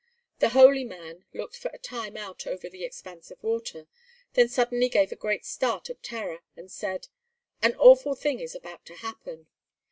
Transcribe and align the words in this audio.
The 0.39 0.49
"holy 0.57 0.83
man" 0.83 1.25
looked 1.31 1.55
for 1.55 1.69
a 1.71 1.77
time 1.77 2.17
out 2.17 2.47
over 2.47 2.67
the 2.67 2.83
expanse 2.83 3.29
of 3.29 3.43
water, 3.43 3.85
then 4.33 4.49
suddenly 4.49 4.89
gave 4.89 5.11
a 5.11 5.15
great 5.15 5.45
start 5.45 5.91
of 5.91 6.01
terror, 6.01 6.39
and 6.57 6.71
said, 6.71 7.07
"An 7.61 7.75
awful 7.75 8.15
thing 8.15 8.39
is 8.39 8.55
about 8.55 8.83
to 8.87 8.95
happen." 8.95 9.45